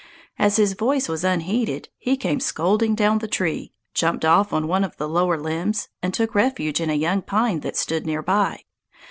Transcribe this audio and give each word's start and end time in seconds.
As 0.39 0.55
his 0.55 0.73
voice 0.73 1.07
was 1.07 1.23
unheeded, 1.23 1.89
he 1.99 2.17
came 2.17 2.39
scolding 2.39 2.95
down 2.95 3.19
the 3.19 3.27
tree, 3.27 3.71
jumped 3.93 4.25
off 4.25 4.51
one 4.51 4.83
of 4.83 4.97
the 4.97 5.07
lower 5.07 5.37
limbs, 5.37 5.89
and 6.01 6.11
took 6.11 6.33
refuge 6.33 6.81
in 6.81 6.89
a 6.89 6.95
young 6.95 7.21
pine 7.21 7.59
that 7.59 7.77
stood 7.77 8.03
near 8.07 8.23
by. 8.23 8.63